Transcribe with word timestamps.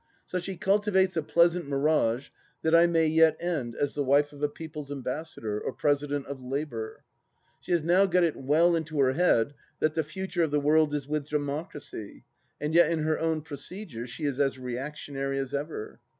So 0.25 0.39
she 0.39 0.57
cultivates 0.57 1.15
a 1.15 1.21
pleasant 1.21 1.67
mirage 1.67 2.29
that 2.63 2.73
I 2.73 2.87
may 2.87 3.05
yet 3.05 3.37
end 3.39 3.75
as 3.75 3.93
the 3.93 4.01
wife 4.03 4.33
of 4.33 4.41
a 4.41 4.49
People's 4.49 4.91
Ambassador, 4.91 5.61
or 5.61 5.71
President 5.73 6.25
of 6.25 6.41
Labour. 6.41 7.03
She 7.59 7.71
has 7.73 7.83
now 7.83 8.07
got 8.07 8.23
it 8.23 8.35
well 8.35 8.75
into 8.75 8.99
her 8.99 9.11
head 9.11 9.53
that 9.79 9.93
the 9.93 10.03
Future 10.03 10.41
of 10.41 10.49
the 10.49 10.59
world 10.59 10.95
is 10.95 11.07
with 11.07 11.29
Democracy, 11.29 12.23
and 12.59 12.73
yet 12.73 12.89
in 12.91 13.03
her 13.03 13.19
own 13.19 13.43
procedure 13.43 14.07
she 14.07 14.23
is 14.23 14.39
as 14.39 14.57
reactionary 14.57 15.37
as 15.37 15.53
ever. 15.53 15.99